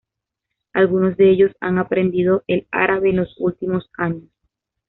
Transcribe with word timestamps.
Algunos 0.73 1.15
de 1.15 1.29
ellos 1.29 1.51
han 1.59 1.77
aprendido 1.77 2.43
el 2.47 2.65
árabe 2.71 3.11
en 3.11 3.17
los 3.17 3.35
últimos 3.37 3.87
años. 3.99 4.31